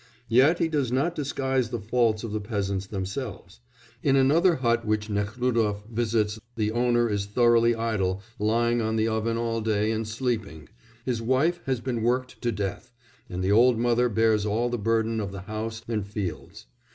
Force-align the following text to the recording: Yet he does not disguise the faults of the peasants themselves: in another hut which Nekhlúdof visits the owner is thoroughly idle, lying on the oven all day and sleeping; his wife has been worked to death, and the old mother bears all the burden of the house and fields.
Yet 0.29 0.57
he 0.57 0.67
does 0.67 0.91
not 0.91 1.13
disguise 1.13 1.69
the 1.69 1.79
faults 1.79 2.23
of 2.23 2.31
the 2.31 2.41
peasants 2.41 2.87
themselves: 2.87 3.59
in 4.01 4.15
another 4.15 4.55
hut 4.55 4.83
which 4.83 5.09
Nekhlúdof 5.09 5.87
visits 5.91 6.39
the 6.55 6.71
owner 6.71 7.07
is 7.07 7.27
thoroughly 7.27 7.75
idle, 7.75 8.19
lying 8.39 8.81
on 8.81 8.95
the 8.95 9.07
oven 9.07 9.37
all 9.37 9.61
day 9.61 9.91
and 9.91 10.07
sleeping; 10.07 10.69
his 11.05 11.21
wife 11.21 11.59
has 11.67 11.81
been 11.81 12.01
worked 12.01 12.41
to 12.41 12.51
death, 12.51 12.91
and 13.29 13.43
the 13.43 13.51
old 13.51 13.77
mother 13.77 14.09
bears 14.09 14.43
all 14.43 14.69
the 14.69 14.79
burden 14.79 15.19
of 15.19 15.31
the 15.31 15.41
house 15.41 15.83
and 15.87 16.07
fields. 16.07 16.65